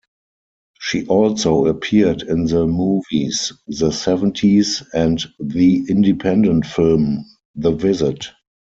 [0.79, 8.31] She also appeared in the movies "The Seventies" and the independent film "The Visit".